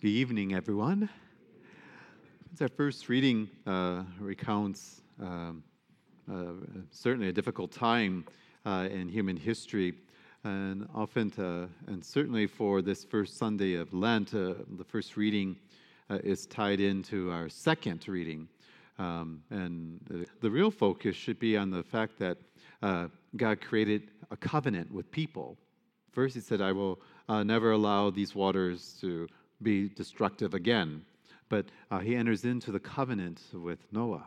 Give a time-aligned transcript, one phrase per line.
[0.00, 1.10] Good evening, everyone.
[2.58, 5.62] Our first reading uh, recounts um,
[6.26, 6.52] uh,
[6.90, 8.24] certainly a difficult time
[8.64, 9.92] uh, in human history,
[10.42, 15.54] and often, uh, and certainly for this first Sunday of Lent, uh, the first reading
[16.08, 18.48] uh, is tied into our second reading.
[18.98, 22.38] Um, and the real focus should be on the fact that
[23.36, 25.58] God created a covenant with people.
[26.10, 29.28] First, He said, I will never allow these waters to
[29.62, 31.02] be destructive again.
[31.48, 34.24] But uh, he enters into the covenant with Noah,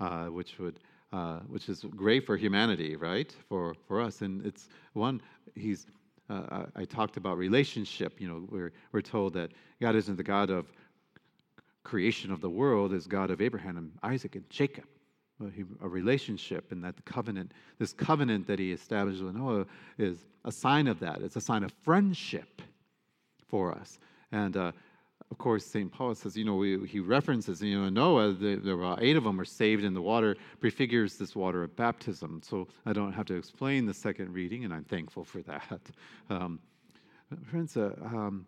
[0.00, 0.78] uh, which would
[1.12, 3.34] uh, which is great for humanity, right?
[3.48, 5.20] For for us, and it's one
[5.54, 5.86] he's.
[6.28, 8.20] Uh, I, I talked about relationship.
[8.20, 10.66] You know, we're we're told that God isn't the God of
[11.84, 14.84] creation of the world; is God of Abraham and Isaac and Jacob.
[15.82, 19.66] A relationship, and that covenant, this covenant that he established with Noah,
[19.98, 21.20] is a sign of that.
[21.20, 22.62] It's a sign of friendship
[23.46, 23.98] for us.
[24.32, 24.72] And uh,
[25.30, 25.90] of course, St.
[25.90, 29.24] Paul says, you know, we, he references, you know, Noah, the, there were eight of
[29.24, 32.40] them are saved in the water, prefigures this water of baptism.
[32.44, 35.80] So I don't have to explain the second reading, and I'm thankful for that.
[36.28, 36.58] Um,
[37.44, 38.46] friends, uh, um,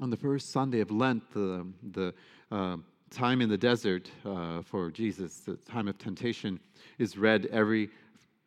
[0.00, 2.14] on the first Sunday of Lent, the, the
[2.50, 2.76] uh,
[3.10, 6.60] time in the desert uh, for Jesus, the time of temptation,
[6.98, 7.90] is read every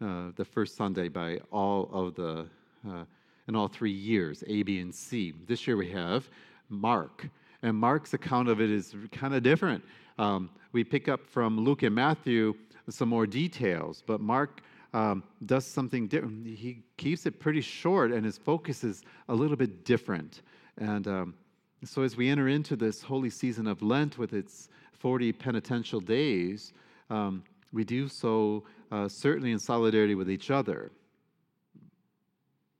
[0.02, 2.46] uh, the first Sunday by all of the
[2.90, 3.04] uh,
[3.48, 5.34] in all three years, A, B, and C.
[5.48, 6.30] This year we have
[6.70, 7.28] Mark,
[7.62, 9.84] and Mark's account of it is kind of different.
[10.18, 12.56] Um, we pick up from Luke and Matthew
[12.90, 14.62] some more details, but Mark
[14.94, 16.46] um, does something different.
[16.46, 20.42] He keeps it pretty short, and his focus is a little bit different.
[20.78, 21.34] And um,
[21.84, 26.74] so, as we enter into this holy season of Lent with its 40 penitential days,
[27.10, 30.92] um, we do so uh, certainly in solidarity with each other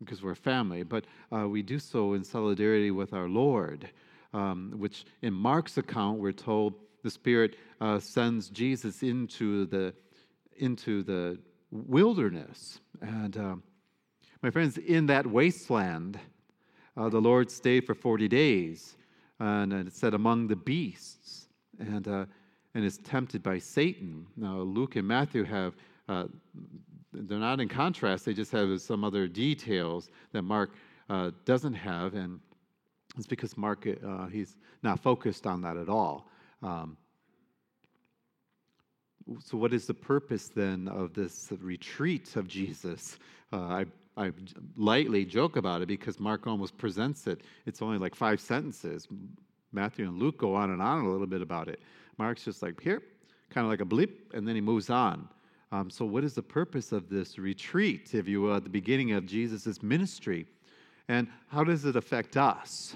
[0.04, 3.90] because we're a family, but uh, we do so in solidarity with our Lord,
[4.34, 6.74] um, which in Mark's account, we're told
[7.04, 9.94] the Spirit uh, sends Jesus into the,
[10.58, 11.38] into the
[11.72, 12.80] wilderness.
[13.02, 13.64] And um,
[14.42, 16.20] my friends, in that wasteland,
[16.96, 18.96] uh, the Lord stayed for 40 days,
[19.40, 21.48] and it said among the beasts,
[21.80, 22.26] and, uh,
[22.76, 24.28] and is tempted by Satan.
[24.38, 25.76] Now, Luke and Matthew have
[26.08, 26.26] uh,
[27.14, 30.72] they're not in contrast, they just have some other details that Mark
[31.10, 32.40] uh, doesn't have, and
[33.18, 36.30] it's because Mark, uh, he's not focused on that at all.
[36.62, 36.98] Um,
[39.40, 43.18] so, what is the purpose then of this retreat of Jesus?
[43.54, 43.86] Uh, I,
[44.18, 44.32] I
[44.76, 47.42] lightly joke about it because Mark almost presents it.
[47.66, 49.08] It's only like five sentences.
[49.72, 51.80] Matthew and Luke go on and on a little bit about it.
[52.18, 53.02] Mark's just like, here,
[53.50, 55.28] kind of like a blip, and then he moves on.
[55.74, 59.14] Um, so, what is the purpose of this retreat, if you will, at the beginning
[59.14, 60.46] of Jesus' ministry?
[61.08, 62.96] And how does it affect us?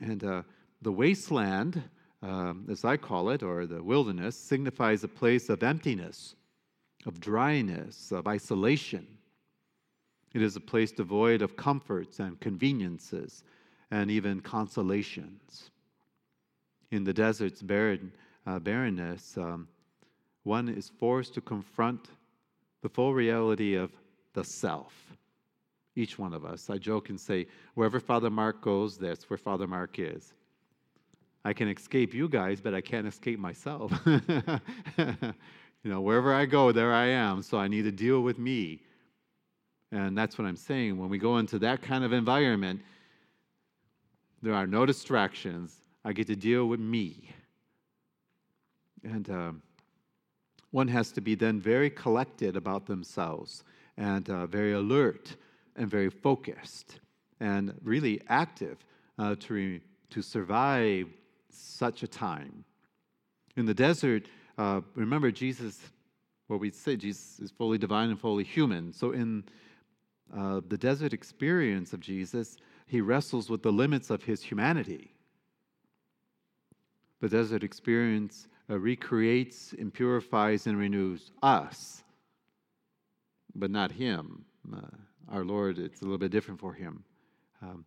[0.00, 0.42] And uh,
[0.80, 1.82] the wasteland,
[2.22, 6.36] um, as I call it, or the wilderness, signifies a place of emptiness,
[7.04, 9.06] of dryness, of isolation.
[10.32, 13.44] It is a place devoid of comforts and conveniences
[13.90, 15.70] and even consolations.
[16.92, 18.10] In the desert's barren,
[18.46, 19.68] uh, barrenness, um,
[20.48, 22.08] one is forced to confront
[22.82, 23.92] the full reality of
[24.32, 24.94] the self.
[25.94, 26.70] Each one of us.
[26.70, 30.32] I joke and say, wherever Father Mark goes, that's where Father Mark is.
[31.44, 33.92] I can escape you guys, but I can't escape myself.
[34.06, 35.34] you
[35.84, 37.42] know, wherever I go, there I am.
[37.42, 38.80] So I need to deal with me.
[39.92, 40.98] And that's what I'm saying.
[40.98, 42.80] When we go into that kind of environment,
[44.40, 45.82] there are no distractions.
[46.04, 47.30] I get to deal with me.
[49.04, 49.62] And um,
[50.70, 53.64] one has to be then very collected about themselves
[53.96, 55.36] and uh, very alert
[55.76, 57.00] and very focused
[57.40, 58.78] and really active
[59.18, 59.80] uh, to, re-
[60.10, 61.08] to survive
[61.50, 62.64] such a time.
[63.56, 65.78] In the desert, uh, remember, Jesus,
[66.46, 68.92] what we say, Jesus is fully divine and fully human.
[68.92, 69.44] So, in
[70.36, 72.56] uh, the desert experience of Jesus,
[72.86, 75.12] he wrestles with the limits of his humanity.
[77.20, 82.02] The desert experience uh, recreates and purifies and renews us,
[83.54, 84.44] but not Him.
[84.72, 84.80] Uh,
[85.30, 87.02] our Lord, it's a little bit different for Him.
[87.62, 87.84] Um,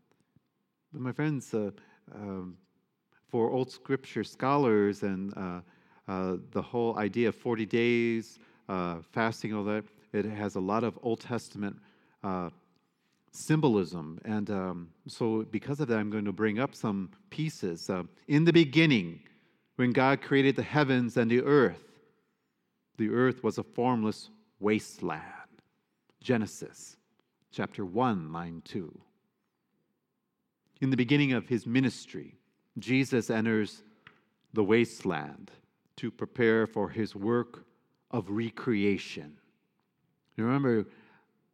[0.92, 1.72] but my friends, uh,
[2.14, 2.58] um,
[3.30, 5.62] for old scripture scholars and uh,
[6.08, 10.84] uh, the whole idea of 40 days, uh, fasting, all that, it has a lot
[10.84, 11.78] of Old Testament
[13.34, 14.20] symbolism.
[14.26, 17.90] And um, so, because of that, I'm going to bring up some pieces.
[18.28, 19.22] In the beginning,
[19.82, 21.84] when God created the heavens and the earth,
[22.98, 24.30] the earth was a formless
[24.60, 25.24] wasteland.
[26.22, 26.98] Genesis
[27.52, 28.96] chapter 1, line 2.
[30.82, 32.36] In the beginning of his ministry,
[32.78, 33.82] Jesus enters
[34.54, 35.50] the wasteland
[35.96, 37.66] to prepare for his work
[38.12, 39.36] of recreation.
[40.38, 40.86] You remember,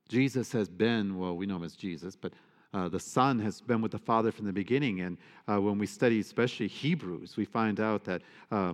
[0.10, 2.34] Jesus has been, well, we know him as Jesus, but
[2.74, 5.02] uh, the Son has been with the Father from the beginning.
[5.02, 5.18] And
[5.48, 8.22] uh, when we study, especially Hebrews, we find out that
[8.52, 8.74] uh,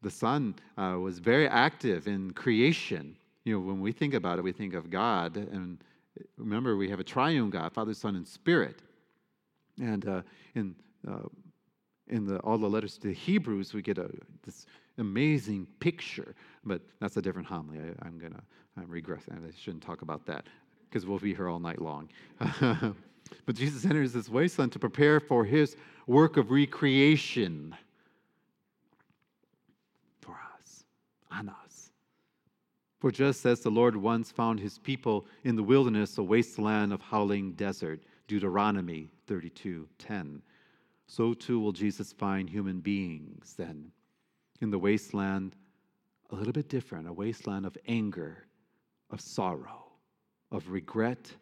[0.00, 3.16] the Son uh, was very active in creation.
[3.44, 5.36] You know, when we think about it, we think of God.
[5.36, 5.78] And
[6.36, 8.82] remember, we have a triune God Father, Son, and Spirit.
[9.78, 10.22] And uh,
[10.54, 10.74] in
[12.12, 14.10] in the, all the letters to the Hebrews, we get a,
[14.44, 14.66] this
[14.98, 16.34] amazing picture.
[16.64, 17.78] But that's a different homily.
[17.78, 18.42] I, am gonna,
[18.76, 19.32] I'm regressing.
[19.32, 20.46] I shouldn't talk about that
[20.92, 22.10] because we'll be here all night long.
[22.60, 27.74] but Jesus enters this wasteland to prepare for his work of recreation
[30.20, 30.84] for us,
[31.30, 31.90] on us.
[33.00, 37.00] For just as the Lord once found his people in the wilderness, a wasteland of
[37.00, 40.42] howling desert, Deuteronomy 32 10
[41.12, 43.92] so too will Jesus find human beings then
[44.62, 45.56] in the wasteland,
[46.30, 48.46] a little bit different, a wasteland of anger,
[49.10, 49.81] of sorrow,
[50.52, 51.32] of regret,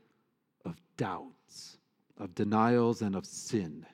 [0.65, 1.77] of doubts,
[2.17, 3.85] of denials, and of sin.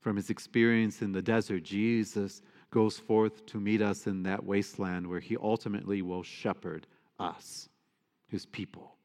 [0.00, 5.06] From his experience in the desert, Jesus goes forth to meet us in that wasteland
[5.06, 6.86] where he ultimately will shepherd
[7.18, 7.68] us,
[8.28, 8.96] his people.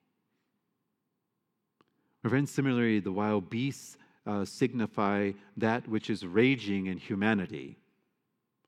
[2.24, 7.78] Friends, similarly, the wild beasts uh, signify that which is raging in humanity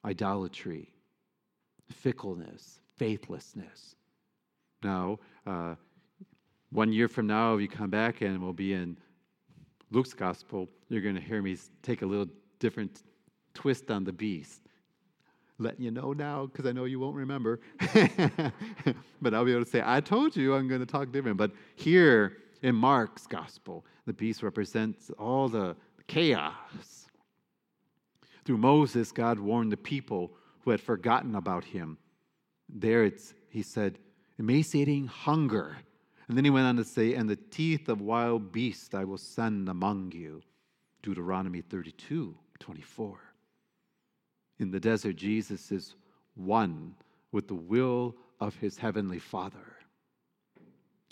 [0.04, 0.92] idolatry,
[1.90, 3.96] fickleness, faithlessness.
[4.84, 5.76] Now, uh,
[6.72, 8.98] one year from now, if you come back and we'll be in
[9.92, 12.28] Luke's gospel, you're going to hear me take a little
[12.60, 13.04] different
[13.54, 14.62] twist on the beast.
[15.58, 17.62] Letting you know now, because I know you won't remember.
[19.22, 21.38] but I'll be able to say, I told you I'm going to talk different.
[21.38, 25.76] But here, in Mark's gospel, the beast represents all the
[26.08, 27.08] chaos.
[28.44, 30.32] Through Moses, God warned the people
[30.62, 31.98] who had forgotten about him.
[32.68, 33.98] There it's, he said,
[34.40, 35.78] emaciating hunger.
[36.28, 39.18] And then he went on to say, and the teeth of wild beasts I will
[39.18, 40.42] send among you.
[41.04, 43.20] Deuteronomy 32, 24.
[44.60, 45.96] In the desert, Jesus is
[46.36, 46.96] one
[47.32, 49.78] with the will of his heavenly Father.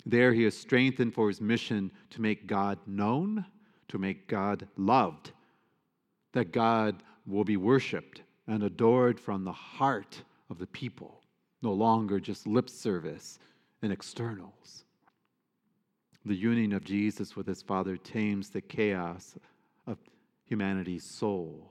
[0.06, 3.46] There he is strengthened for his mission to make God known,
[3.88, 5.32] to make God loved,
[6.32, 11.22] that God will be worshiped and adored from the heart of the people,
[11.64, 13.38] no longer just lip service
[13.82, 14.84] and externals.
[16.24, 19.34] The union of Jesus with his Father tames the chaos
[19.86, 19.98] of
[20.44, 21.70] humanity's soul.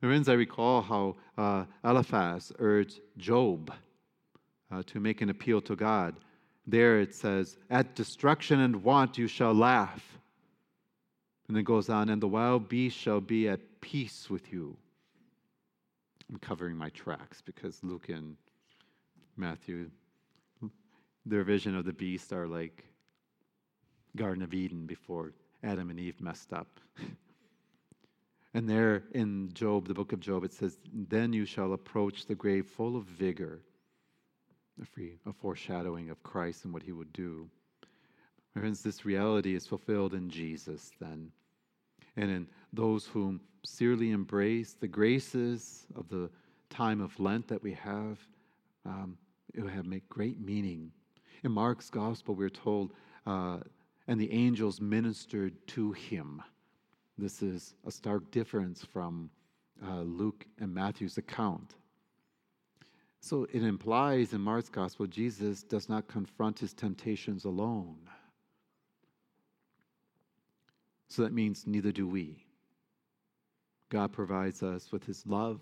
[0.00, 3.72] Friends, I recall how uh, Eliphaz urged Job
[4.70, 6.14] uh, to make an appeal to God.
[6.66, 10.18] There it says, At destruction and want you shall laugh.
[11.48, 14.76] And then goes on, and the wild beast shall be at peace with you.
[16.30, 18.36] I'm covering my tracks because Luke and
[19.36, 19.90] Matthew,
[21.24, 22.84] their vision of the beast are like
[24.16, 25.32] Garden of Eden before
[25.62, 26.80] Adam and Eve messed up.
[28.54, 32.34] and there in Job, the book of Job, it says, Then you shall approach the
[32.34, 33.60] grave full of vigor
[34.80, 37.48] a, free, a foreshadowing of Christ and what he would do.
[38.54, 41.30] My friends, this reality is fulfilled in Jesus then,
[42.16, 46.30] and in those whom sincerely embrace the graces of the
[46.70, 48.18] time of Lent that we have.
[48.84, 49.18] Um,
[49.54, 50.92] it will have make great meaning.
[51.42, 52.92] In Mark's gospel, we're told,
[53.26, 53.58] uh,
[54.06, 56.42] and the angels ministered to him.
[57.18, 59.30] This is a stark difference from
[59.84, 61.74] uh, Luke and Matthew's account.
[63.20, 67.98] So it implies in Mark's gospel, Jesus does not confront his temptations alone.
[71.08, 72.44] So that means neither do we.
[73.88, 75.60] God provides us with his love,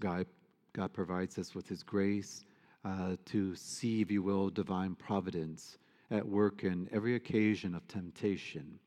[0.00, 0.26] God,
[0.72, 2.44] God provides us with his grace
[2.84, 5.76] uh, to see, if you will, divine providence
[6.10, 8.78] at work in every occasion of temptation.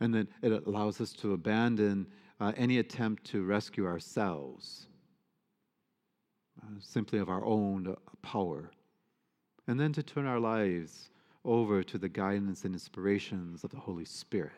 [0.00, 2.06] And then it allows us to abandon
[2.40, 4.88] uh, any attempt to rescue ourselves
[6.62, 8.70] uh, simply of our own power,
[9.66, 11.08] and then to turn our lives
[11.44, 14.52] over to the guidance and inspirations of the Holy Spirit.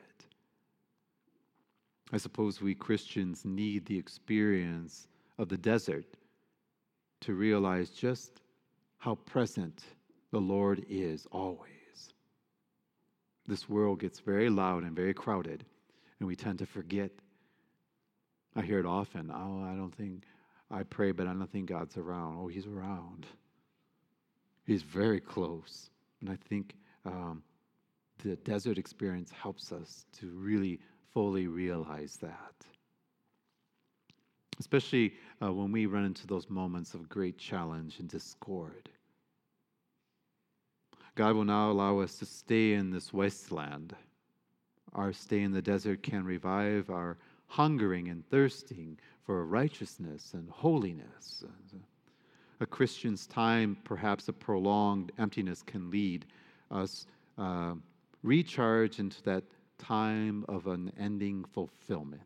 [2.14, 6.06] I suppose we Christians need the experience of the desert
[7.22, 8.40] to realize just
[8.98, 9.82] how present
[10.30, 12.14] the Lord is always.
[13.48, 15.64] This world gets very loud and very crowded,
[16.20, 17.10] and we tend to forget.
[18.54, 19.32] I hear it often.
[19.34, 20.22] Oh, I don't think
[20.70, 22.38] I pray, but I don't think God's around.
[22.38, 23.26] Oh, He's around.
[24.64, 25.90] He's very close.
[26.20, 27.42] And I think um,
[28.22, 30.78] the desert experience helps us to really
[31.14, 32.52] fully realize that.
[34.60, 38.90] Especially uh, when we run into those moments of great challenge and discord.
[41.14, 43.94] God will now allow us to stay in this wasteland.
[44.94, 47.16] Our stay in the desert can revive our
[47.46, 51.44] hungering and thirsting for righteousness and holiness.
[52.60, 56.26] A Christian's time, perhaps a prolonged emptiness, can lead
[56.70, 57.06] us
[57.38, 57.74] uh,
[58.22, 59.44] recharge into that
[59.86, 62.22] time of unending fulfillment.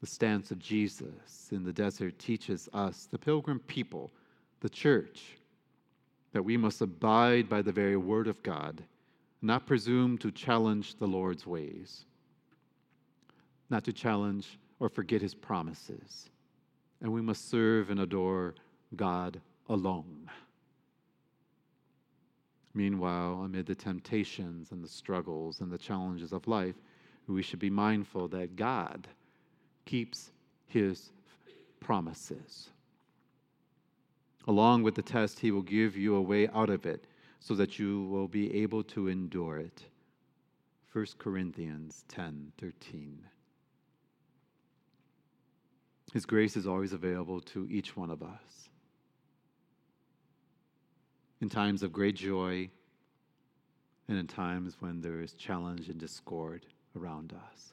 [0.00, 4.10] The stance of Jesus in the desert teaches us, the pilgrim people,
[4.60, 5.38] the church,
[6.32, 8.82] that we must abide by the very word of God,
[9.42, 12.04] not presume to challenge the Lord's ways,
[13.70, 16.28] not to challenge or forget his promises.
[17.00, 18.54] And we must serve and adore
[18.96, 20.30] God alone.
[22.74, 26.76] Meanwhile, amid the temptations and the struggles and the challenges of life,
[27.26, 29.08] we should be mindful that God
[29.84, 30.30] keeps
[30.66, 31.10] his
[31.80, 32.70] promises.
[34.46, 37.04] Along with the test, he will give you a way out of it
[37.40, 39.84] so that you will be able to endure it.
[40.92, 43.18] 1 Corinthians 10 13.
[46.12, 48.69] His grace is always available to each one of us
[51.40, 52.68] in times of great joy
[54.08, 56.66] and in times when there is challenge and discord
[56.96, 57.72] around us.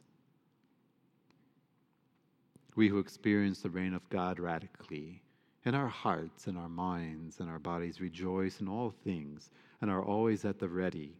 [2.75, 5.24] We who experience the reign of God radically
[5.65, 9.50] in our hearts and our minds and our bodies rejoice in all things
[9.81, 11.17] and are always at the ready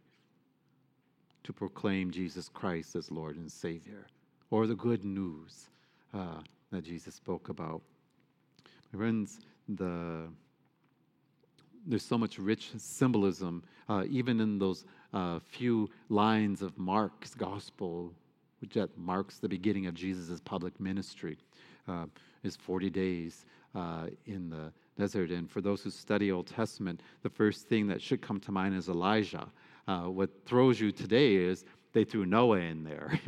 [1.42, 4.06] to proclaim Jesus Christ as Lord and Savior
[4.50, 5.68] or the good news
[6.14, 6.40] uh,
[6.70, 7.82] that Jesus spoke about.
[8.92, 10.28] My friends, the
[11.86, 18.12] there's so much rich symbolism, uh, even in those uh, few lines of Mark's gospel,
[18.60, 21.38] which that marks the beginning of Jesus' public ministry,
[21.86, 22.06] uh,
[22.42, 25.30] is 40 days uh, in the desert.
[25.30, 28.74] And for those who study Old Testament, the first thing that should come to mind
[28.74, 29.48] is Elijah.
[29.86, 33.18] Uh, what throws you today is they threw Noah in there.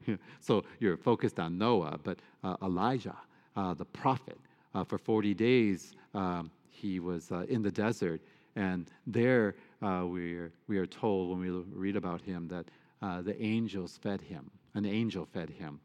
[0.40, 3.16] so you're focused on Noah, but uh, Elijah,
[3.56, 4.38] the prophet,
[4.86, 8.20] for 40 days, um, he was uh, in the desert.
[8.56, 12.66] And there uh, we, are, we are told when we read about him that
[13.02, 14.50] uh, the angels fed him.
[14.74, 15.80] An angel fed him.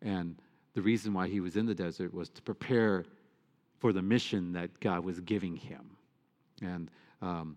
[0.00, 0.36] And
[0.74, 3.04] the reason why he was in the desert was to prepare
[3.78, 5.96] for the mission that God was giving him.
[6.62, 7.56] And um,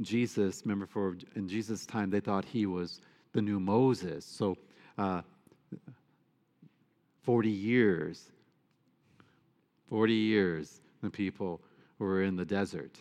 [0.00, 3.00] Jesus, remember, for in Jesus' time, they thought he was
[3.32, 4.24] the new Moses.
[4.24, 4.56] So,
[4.98, 5.22] uh,
[7.22, 8.32] 40 years,
[9.88, 11.60] 40 years, the people
[11.98, 12.98] were in the desert.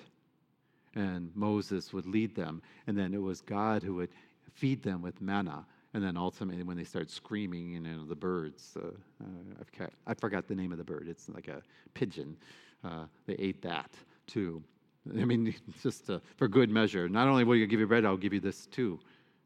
[0.95, 2.61] And Moses would lead them.
[2.87, 4.09] And then it was God who would
[4.53, 5.65] feed them with manna.
[5.93, 8.89] And then ultimately, when they start screaming, you know, the birds, uh,
[9.23, 11.07] uh, i forgot the name of the bird.
[11.09, 11.61] It's like a
[11.93, 12.37] pigeon.
[12.83, 13.91] Uh, they ate that
[14.27, 14.61] too.
[15.09, 17.09] I mean, just uh, for good measure.
[17.09, 18.99] Not only will you give you bread, I'll give you this too.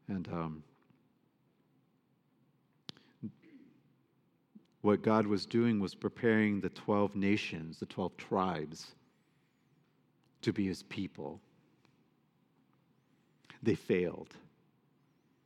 [0.08, 0.62] And um,
[4.84, 8.88] what God was doing was preparing the 12 nations, the 12 tribes,
[10.42, 11.40] to be his people.
[13.62, 14.36] They failed.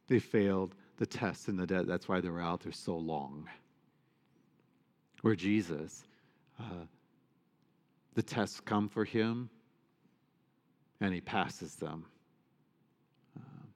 [0.09, 1.87] They failed the test and the debt.
[1.87, 3.49] That's why they were out there so long.
[5.23, 6.03] Where Jesus,
[6.59, 6.87] uh,
[8.15, 9.51] the tests come for him
[11.01, 12.07] and he passes them.
[13.39, 13.67] Uh,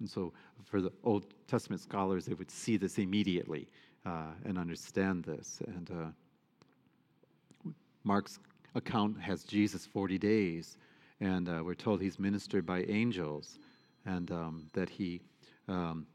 [0.00, 0.32] and so,
[0.64, 3.68] for the Old Testament scholars, they would see this immediately
[4.04, 5.60] uh, and understand this.
[5.66, 7.70] And uh,
[8.04, 8.38] Mark's
[8.74, 10.76] account has Jesus 40 days,
[11.20, 13.58] and uh, we're told he's ministered by angels,
[14.06, 15.20] and um, that he
[15.68, 16.06] um,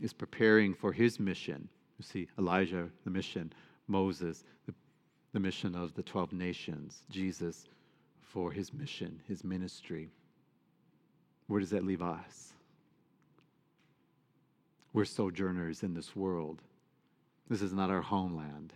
[0.00, 1.68] is preparing for his mission.
[1.98, 3.52] You see, Elijah, the mission,
[3.88, 4.74] Moses, the,
[5.32, 7.66] the mission of the 12 nations, Jesus
[8.22, 10.08] for his mission, his ministry.
[11.48, 12.52] Where does that leave us?
[14.92, 16.62] We're sojourners in this world.
[17.48, 18.72] This is not our homeland.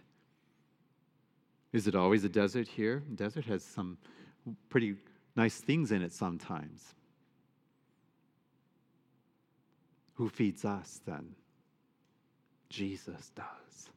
[1.72, 3.02] Is it always a desert here?
[3.14, 3.98] Desert has some
[4.70, 4.96] pretty
[5.34, 6.94] nice things in it sometimes.
[10.14, 11.34] Who feeds us then?
[12.70, 13.90] Jesus does.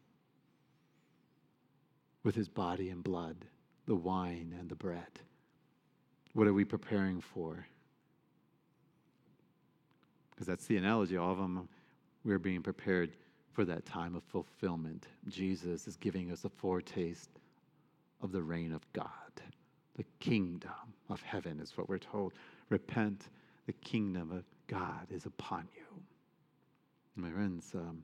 [2.24, 3.38] With his body and blood,
[3.86, 5.22] the wine and the bread.
[6.34, 7.66] What are we preparing for?
[10.32, 11.16] Because that's the analogy.
[11.16, 11.68] All of them
[12.24, 13.12] we're being prepared
[13.52, 15.08] for that time of fulfillment.
[15.28, 17.30] Jesus is giving us a foretaste
[18.22, 19.10] of the reign of God.
[19.96, 20.72] The kingdom
[21.10, 22.34] of heaven is what we're told.
[22.70, 23.30] repent,
[23.66, 26.02] the kingdom of God is upon you.
[27.16, 28.04] My friends, um,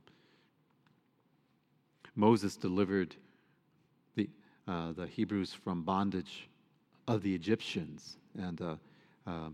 [2.16, 3.16] Moses delivered
[4.16, 4.30] the,
[4.68, 6.50] uh, the Hebrews from bondage
[7.08, 8.76] of the Egyptians and uh,
[9.28, 9.50] uh,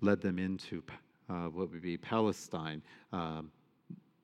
[0.00, 0.82] led them into
[1.28, 3.50] uh, what would be Palestine, um,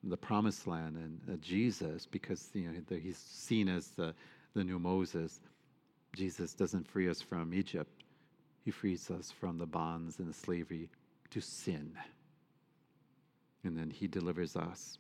[0.05, 4.15] the promised land, and uh, Jesus, because you know, he's seen as the,
[4.55, 5.41] the new Moses.
[6.15, 7.91] Jesus doesn't free us from Egypt,
[8.65, 10.89] he frees us from the bonds and the slavery
[11.31, 11.93] to sin.
[13.63, 14.99] And then he delivers us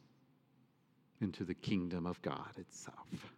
[1.20, 3.34] into the kingdom of God itself.